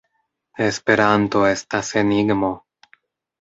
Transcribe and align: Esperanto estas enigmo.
Esperanto 0.67 1.43
estas 1.49 1.93
enigmo. 2.03 2.51